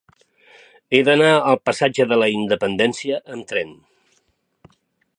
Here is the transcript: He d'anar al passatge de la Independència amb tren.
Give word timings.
He 0.93 1.01
d'anar 1.09 1.27
al 1.51 1.59
passatge 1.69 2.07
de 2.13 2.19
la 2.23 2.31
Independència 2.39 3.23
amb 3.37 3.49
tren. 3.53 3.79